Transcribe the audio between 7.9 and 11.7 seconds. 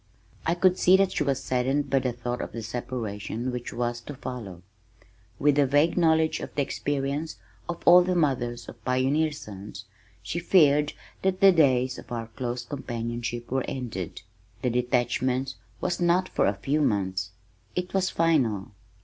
the mothers of pioneer sons she feared that the